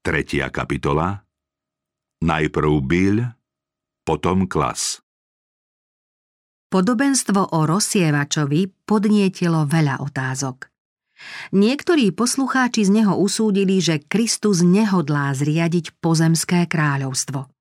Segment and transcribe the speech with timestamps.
[0.00, 1.28] Tretia kapitola
[2.24, 3.16] Najprv byľ,
[4.00, 5.04] potom klas.
[6.72, 10.72] Podobenstvo o rozsievačovi podnietilo veľa otázok.
[11.52, 17.52] Niektorí poslucháči z neho usúdili, že Kristus nehodlá zriadiť pozemské kráľovstvo.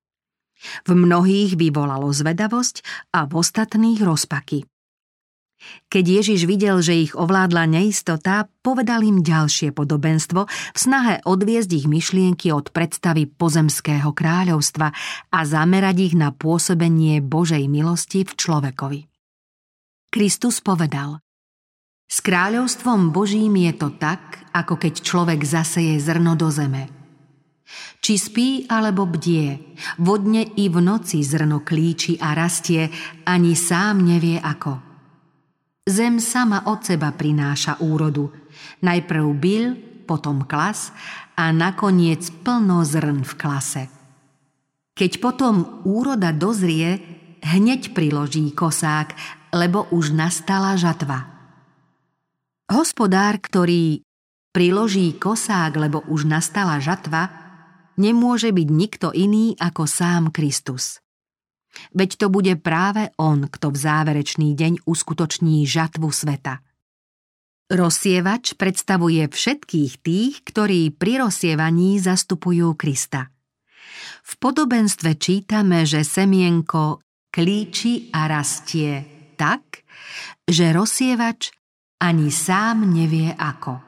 [0.87, 2.87] V mnohých vyvolalo zvedavosť
[3.19, 4.63] a v ostatných rozpaky.
[5.91, 11.87] Keď Ježiš videl, že ich ovládla neistota, povedal im ďalšie podobenstvo v snahe odviezť ich
[11.89, 14.87] myšlienky od predstavy pozemského kráľovstva
[15.35, 19.01] a zamerať ich na pôsobenie Božej milosti v človekovi.
[20.09, 21.19] Kristus povedal
[22.07, 26.87] S kráľovstvom Božím je to tak, ako keď človek zaseje zrno do zeme.
[28.01, 32.89] Či spí alebo bdie, vodne i v noci zrno klíči a rastie,
[33.27, 34.81] ani sám nevie ako–
[35.89, 38.29] Zem sama od seba prináša úrodu.
[38.85, 39.65] Najprv byl,
[40.05, 40.93] potom klas
[41.33, 43.83] a nakoniec plno zrn v klase.
[44.93, 47.01] Keď potom úroda dozrie,
[47.41, 49.17] hneď priloží kosák,
[49.49, 51.25] lebo už nastala žatva.
[52.69, 54.05] Hospodár, ktorý
[54.53, 57.33] priloží kosák, lebo už nastala žatva,
[57.97, 61.01] nemôže byť nikto iný ako sám Kristus.
[61.95, 66.61] Veď to bude práve on, kto v záverečný deň uskutoční žatvu sveta.
[67.69, 73.29] Rozsievač predstavuje všetkých tých, ktorí pri rozsievaní zastupujú Krista.
[74.25, 79.05] V podobenstve čítame, že semienko klíči a rastie
[79.37, 79.85] tak,
[80.49, 81.53] že rozsievač
[82.01, 83.85] ani sám nevie ako.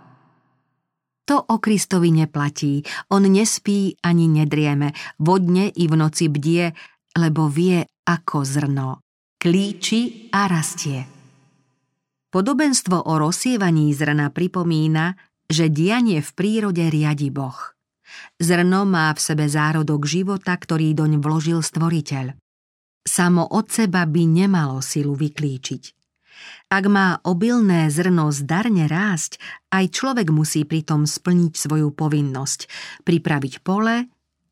[1.26, 6.76] To o Kristovi neplatí, on nespí ani nedrieme, vodne i v noci bdie,
[7.18, 8.90] lebo vie ako zrno,
[9.40, 11.08] klíči a rastie.
[12.32, 15.20] Podobenstvo o rozsievaní zrna pripomína,
[15.52, 17.76] že dianie v prírode riadi Boh.
[18.40, 22.36] Zrno má v sebe zárodok života, ktorý doň vložil stvoriteľ.
[23.04, 25.84] Samo od seba by nemalo silu vyklíčiť.
[26.72, 29.38] Ak má obilné zrno zdarne rásť,
[29.76, 32.60] aj človek musí pritom splniť svoju povinnosť,
[33.04, 34.08] pripraviť pole,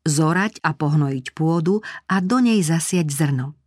[0.06, 3.58] zorať a pohnojiť pôdu a do nej zasiať zrno.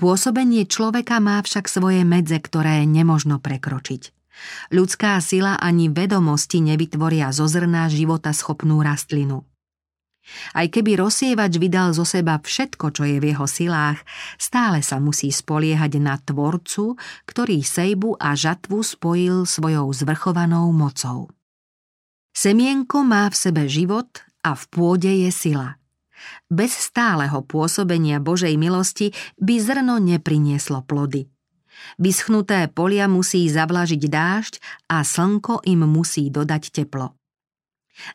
[0.00, 4.14] Pôsobenie človeka má však svoje medze, ktoré nemožno prekročiť.
[4.70, 9.42] Ľudská sila ani vedomosti nevytvoria zo zrna života schopnú rastlinu.
[10.52, 14.04] Aj keby rozsievač vydal zo seba všetko, čo je v jeho silách,
[14.36, 21.32] stále sa musí spoliehať na tvorcu, ktorý sejbu a žatvu spojil svojou zvrchovanou mocou.
[22.36, 25.78] Semienko má v sebe život a v pôde je sila.
[26.50, 31.30] Bez stáleho pôsobenia Božej milosti by zrno neprinieslo plody.
[31.98, 34.54] Vyschnuté polia musí zavlažiť dážď
[34.90, 37.14] a slnko im musí dodať teplo.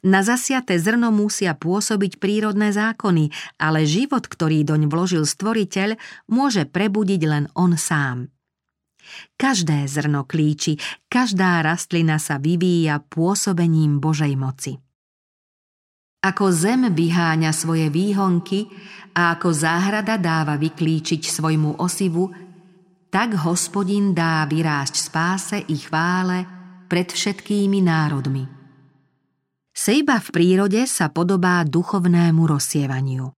[0.04, 6.00] Na zasiate zrno musia pôsobiť prírodné zákony, ale život, ktorý doň vložil stvoriteľ,
[6.32, 8.32] môže prebudiť len on sám.
[9.36, 10.80] Každé zrno klíči,
[11.12, 14.80] každá rastlina sa vyvíja pôsobením Božej moci.
[16.24, 18.72] Ako zem vyháňa svoje výhonky
[19.12, 22.32] a ako záhrada dáva vyklíčiť svojmu osivu,
[23.12, 26.48] tak hospodin dá vyrásť spáse i chvále
[26.88, 28.48] pred všetkými národmi.
[29.76, 33.36] Sejba v prírode sa podobá duchovnému rozsievaniu.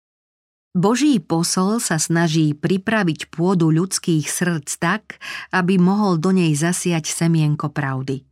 [0.76, 5.04] Boží posol sa snaží pripraviť pôdu ľudských srdc tak,
[5.56, 8.28] aby mohol do nej zasiať semienko pravdy.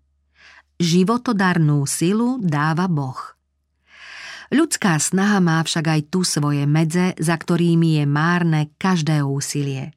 [0.82, 3.16] Životodarnú silu dáva Boh–
[4.52, 9.96] Ľudská snaha má však aj tu svoje medze, za ktorými je márne každé úsilie.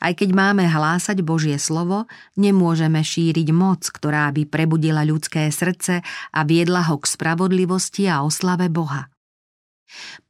[0.00, 2.08] Aj keď máme hlásať Božie slovo,
[2.40, 6.00] nemôžeme šíriť moc, ktorá by prebudila ľudské srdce
[6.32, 9.12] a viedla ho k spravodlivosti a oslave Boha.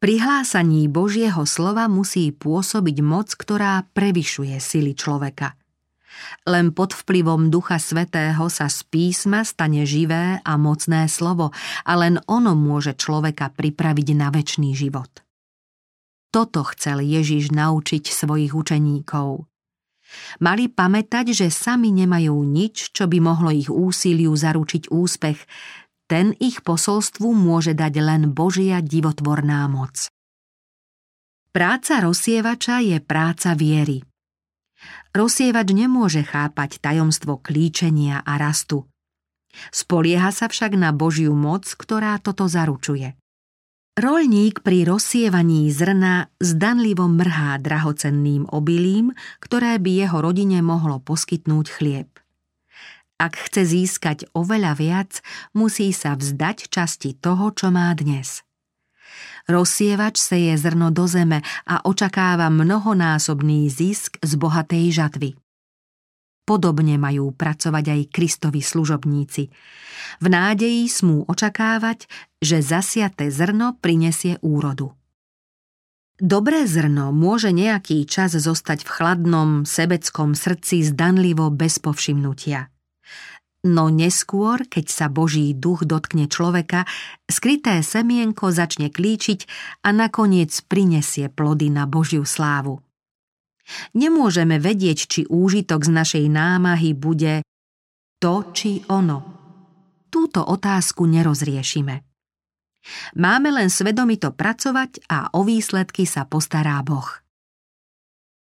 [0.03, 5.55] Pri hlásaní Božieho slova musí pôsobiť moc, ktorá prevyšuje sily človeka–
[6.49, 11.53] len pod vplyvom Ducha Svetého sa z písma stane živé a mocné slovo
[11.85, 15.11] a len ono môže človeka pripraviť na väčší život.
[16.31, 19.49] Toto chcel Ježiš naučiť svojich učeníkov.
[20.39, 25.39] Mali pamätať, že sami nemajú nič, čo by mohlo ich úsiliu zaručiť úspech,
[26.07, 30.07] ten ich posolstvu môže dať len Božia divotvorná moc.
[31.51, 34.05] Práca rozsievača je práca viery.
[35.17, 38.85] Rozsievač nemôže chápať tajomstvo klíčenia a rastu.
[39.73, 43.17] Spolieha sa však na Božiu moc, ktorá toto zaručuje.
[43.97, 52.13] Rolník pri rozsievaní zrna zdanlivo mrhá drahocenným obilím, ktoré by jeho rodine mohlo poskytnúť chlieb.
[53.17, 55.25] Ak chce získať oveľa viac,
[55.57, 58.45] musí sa vzdať časti toho, čo má dnes.
[59.47, 65.31] Rozsievač seje zrno do zeme a očakáva mnohonásobný zisk z bohatej žatvy.
[66.47, 69.51] Podobne majú pracovať aj Kristovi služobníci.
[70.23, 72.07] V nádeji smú očakávať,
[72.39, 74.95] že zasiaté zrno prinesie úrodu.
[76.17, 82.73] Dobré zrno môže nejaký čas zostať v chladnom, sebeckom srdci zdanlivo bez povšimnutia.
[83.67, 86.87] No neskôr, keď sa Boží duch dotkne človeka,
[87.27, 89.51] skryté semienko začne klíčiť
[89.83, 92.79] a nakoniec prinesie plody na Božiu slávu.
[93.99, 97.43] Nemôžeme vedieť, či úžitok z našej námahy bude
[98.23, 99.19] to či ono.
[100.07, 102.07] Túto otázku nerozriešime.
[103.19, 107.19] Máme len svedomito pracovať a o výsledky sa postará Boh.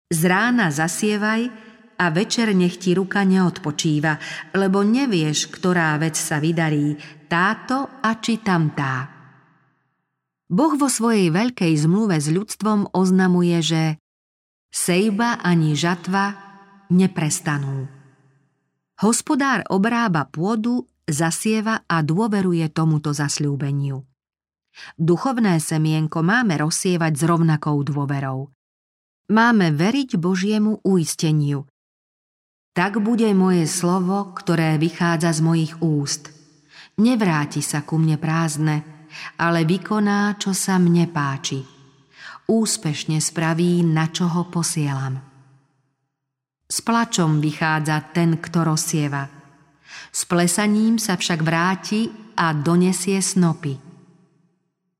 [0.07, 1.68] Z rána zasievaj
[1.99, 4.15] a večer nech ti ruka neodpočíva,
[4.55, 6.95] lebo nevieš, ktorá vec sa vydarí,
[7.27, 9.11] táto a či tamtá.
[10.49, 13.83] Boh vo svojej veľkej zmluve s ľudstvom oznamuje, že
[14.69, 16.33] Sejba ani žatva
[16.89, 17.85] neprestanú.
[19.01, 24.01] Hospodár obrába pôdu, zasieva a dôveruje tomuto zasľúbeniu.
[24.97, 28.49] Duchovné semienko máme rozsievať s rovnakou dôverou.
[29.29, 31.68] Máme veriť Božiemu uisteniu.
[32.73, 36.31] Tak bude moje slovo, ktoré vychádza z mojich úst.
[36.99, 38.85] Nevráti sa ku mne prázdne,
[39.39, 41.79] ale vykoná, čo sa mne páči
[42.49, 45.21] úspešne spraví, na čo ho posielam.
[46.65, 49.29] S plačom vychádza ten, kto rozsieva.
[50.09, 53.77] S plesaním sa však vráti a donesie snopy.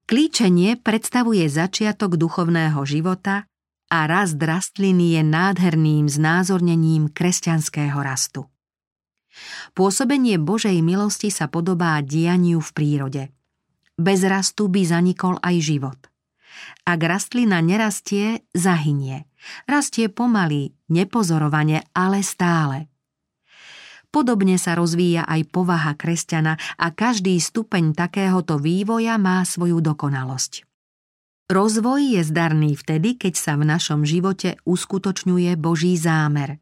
[0.05, 3.48] Klíčenie predstavuje začiatok duchovného života
[3.89, 8.45] a rast rastliny je nádherným znázornením kresťanského rastu.
[9.73, 13.23] Pôsobenie Božej milosti sa podobá dianiu v prírode.
[13.97, 15.99] Bez rastu by zanikol aj život.
[16.85, 19.25] Ak rastlina nerastie, zahynie.
[19.65, 22.91] Rastie pomaly, nepozorovane, ale stále.
[24.09, 30.68] Podobne sa rozvíja aj povaha kresťana a každý stupeň takéhoto vývoja má svoju dokonalosť.
[31.49, 36.61] Rozvoj je zdarný vtedy, keď sa v našom živote uskutočňuje Boží zámer.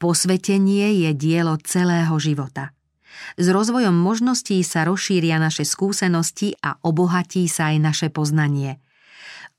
[0.00, 2.72] Posvetenie je dielo celého života.
[3.36, 8.80] S rozvojom možností sa rozšíria naše skúsenosti a obohatí sa aj naše poznanie–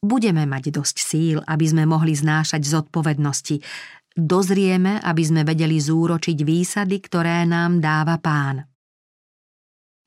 [0.03, 3.61] budeme mať dosť síl, aby sme mohli znášať zodpovednosti.
[4.17, 8.65] Dozrieme, aby sme vedeli zúročiť výsady, ktoré nám dáva pán.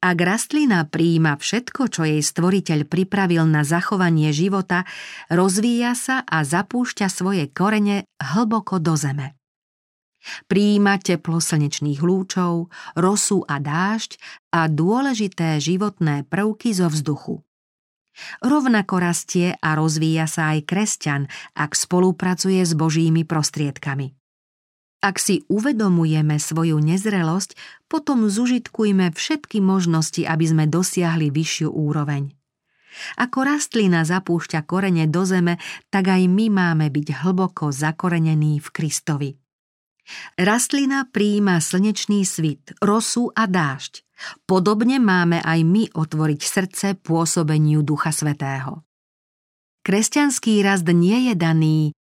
[0.00, 4.88] Ak rastlina príjima všetko, čo jej stvoriteľ pripravil na zachovanie života,
[5.28, 9.36] rozvíja sa a zapúšťa svoje korene hlboko do zeme.
[10.48, 14.16] Príjima teplo slnečných lúčov, rosu a dážď
[14.56, 17.44] a dôležité životné prvky zo vzduchu.
[18.40, 21.22] Rovnako rastie a rozvíja sa aj kresťan,
[21.56, 24.19] ak spolupracuje s Božími prostriedkami.
[25.00, 27.56] Ak si uvedomujeme svoju nezrelosť,
[27.88, 32.36] potom zužitkujme všetky možnosti, aby sme dosiahli vyššiu úroveň.
[33.16, 35.56] Ako rastlina zapúšťa korene do zeme,
[35.88, 39.30] tak aj my máme byť hlboko zakorenení v Kristovi.
[40.36, 44.04] Rastlina príjima slnečný svit, rosu a dážď.
[44.44, 48.84] Podobne máme aj my otvoriť srdce pôsobeniu Ducha Svetého.
[49.80, 51.96] Kresťanský rast nie je daný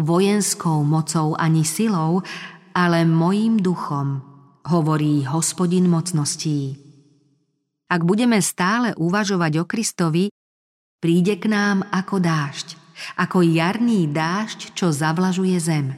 [0.00, 2.24] vojenskou mocou ani silou,
[2.72, 4.22] ale mojím duchom,
[4.64, 6.80] hovorí hospodin mocností.
[7.92, 10.32] Ak budeme stále uvažovať o Kristovi,
[10.96, 12.80] príde k nám ako dážď,
[13.20, 15.92] ako jarný dážď, čo zavlažuje zem.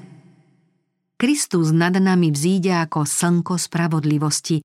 [1.14, 4.58] Kristus nad nami vzíde ako slnko spravodlivosti,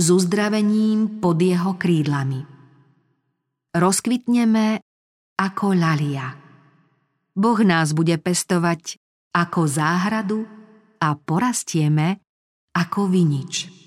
[0.00, 2.40] s uzdravením pod jeho krídlami.
[3.76, 4.80] Rozkvitneme
[5.36, 6.39] ako lalia.
[7.34, 8.98] Boh nás bude pestovať
[9.30, 10.46] ako záhradu
[10.98, 12.18] a porastieme
[12.74, 13.80] ako vinič.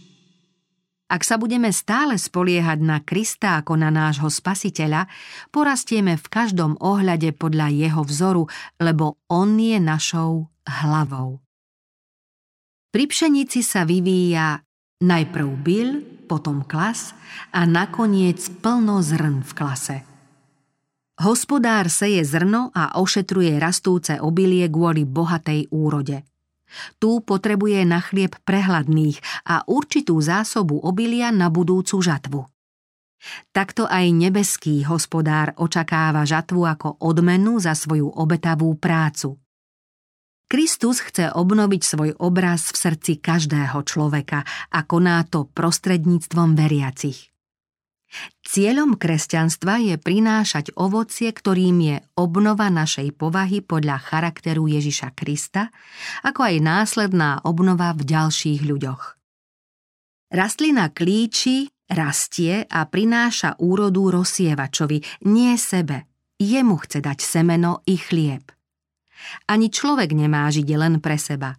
[1.14, 5.06] Ak sa budeme stále spoliehať na Krista ako na nášho spasiteľa,
[5.54, 8.44] porastieme v každom ohľade podľa jeho vzoru,
[8.82, 11.38] lebo on je našou hlavou.
[12.90, 14.62] Pri pšenici sa vyvíja
[15.04, 15.90] Najprv byl,
[16.32, 17.12] potom klas
[17.52, 20.13] a nakoniec plno zrn v klase.
[21.24, 26.28] Hospodár seje zrno a ošetruje rastúce obilie kvôli bohatej úrode.
[27.00, 32.44] Tu potrebuje na chlieb prehladných a určitú zásobu obilia na budúcu žatvu.
[33.56, 39.40] Takto aj nebeský hospodár očakáva žatvu ako odmenu za svoju obetavú prácu.
[40.52, 44.44] Kristus chce obnoviť svoj obraz v srdci každého človeka
[44.76, 47.33] a koná to prostredníctvom veriacich.
[48.46, 55.74] Cieľom kresťanstva je prinášať ovocie, ktorým je obnova našej povahy podľa charakteru Ježiša Krista,
[56.22, 59.18] ako aj následná obnova v ďalších ľuďoch.
[60.34, 66.10] Rastlina klíči, rastie a prináša úrodu rozsievačovi, nie sebe.
[66.42, 68.50] Jemu chce dať semeno i chlieb.
[69.48, 71.56] Ani človek nemá žiť len pre seba.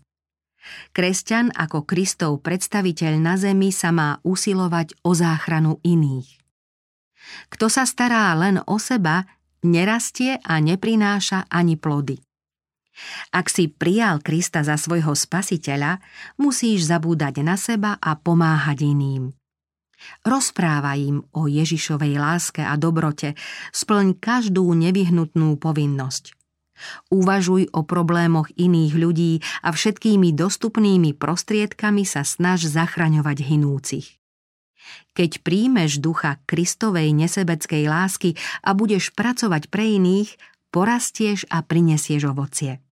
[0.93, 6.44] Kresťan ako Kristov predstaviteľ na zemi sa má usilovať o záchranu iných.
[7.49, 9.25] Kto sa stará len o seba,
[9.65, 12.21] nerastie a neprináša ani plody.
[13.35, 15.99] Ak si prijal Krista za svojho spasiteľa,
[16.39, 19.35] musíš zabúdať na seba a pomáhať iným.
[20.23, 23.35] Rozprávaj im o Ježišovej láske a dobrote,
[23.73, 26.37] splň každú nevyhnutnú povinnosť.
[27.15, 34.19] Uvažuj o problémoch iných ľudí a všetkými dostupnými prostriedkami sa snaž zachraňovať hinúcich.
[35.15, 38.31] Keď príjmeš ducha Kristovej nesebeckej lásky
[38.65, 40.35] a budeš pracovať pre iných,
[40.75, 42.83] porastieš a prinesieš ovocie.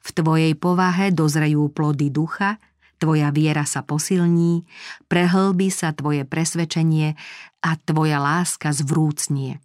[0.00, 2.56] V tvojej povahe dozrejú plody ducha,
[2.96, 4.64] tvoja viera sa posilní,
[5.12, 7.12] prehlbí sa tvoje presvedčenie
[7.60, 9.60] a tvoja láska zvrúcnie.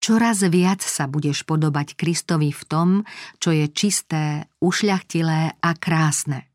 [0.00, 2.88] Čoraz viac sa budeš podobať Kristovi v tom,
[3.40, 6.53] čo je čisté, ušľachtilé a krásne.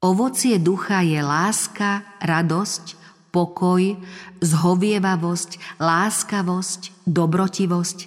[0.00, 2.96] Ovocie ducha je láska, radosť,
[3.28, 4.00] pokoj,
[4.40, 7.98] zhovievavosť, láskavosť, dobrotivosť,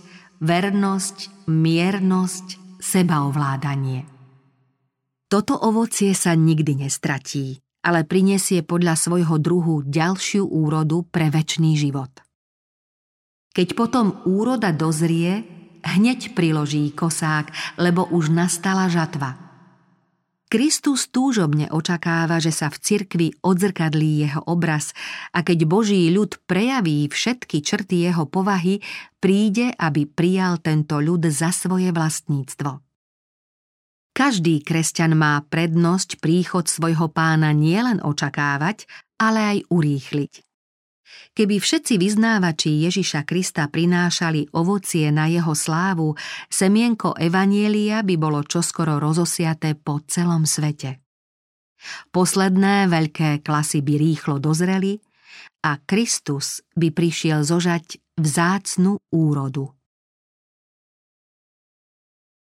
[0.42, 2.48] vernosť, miernosť,
[2.82, 4.10] sebaovládanie.
[5.30, 12.10] Toto ovocie sa nikdy nestratí, ale prinesie podľa svojho druhu ďalšiu úrodu pre väčší život.
[13.54, 15.46] Keď potom úroda dozrie,
[15.86, 19.43] hneď priloží kosák, lebo už nastala žatva.
[20.54, 24.94] Kristus túžobne očakáva, že sa v cirkvi odzrkadlí jeho obraz
[25.34, 28.78] a keď Boží ľud prejaví všetky črty jeho povahy,
[29.18, 32.86] príde, aby prijal tento ľud za svoje vlastníctvo.
[34.14, 38.86] Každý kresťan má prednosť príchod svojho pána nielen očakávať,
[39.18, 40.53] ale aj urýchliť.
[41.34, 46.16] Keby všetci vyznávači Ježiša Krista prinášali ovocie na jeho slávu,
[46.48, 51.04] semienko Evanielia by bolo čoskoro rozosiaté po celom svete.
[52.10, 54.96] Posledné veľké klasy by rýchlo dozreli
[55.68, 59.68] a Kristus by prišiel zožať vzácnu úrodu.